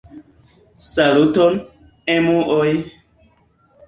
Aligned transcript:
Saluton, 0.85 1.59
emuoj! 2.13 2.73